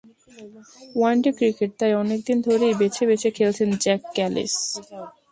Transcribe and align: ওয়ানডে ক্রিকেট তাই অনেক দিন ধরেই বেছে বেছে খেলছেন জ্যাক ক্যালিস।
ওয়ানডে 0.95 1.31
ক্রিকেট 1.37 1.71
তাই 1.79 1.93
অনেক 2.03 2.19
দিন 2.27 2.37
ধরেই 2.47 2.73
বেছে 2.81 3.03
বেছে 3.09 3.29
খেলছেন 3.37 3.69
জ্যাক 3.83 4.01
ক্যালিস। 4.15 4.55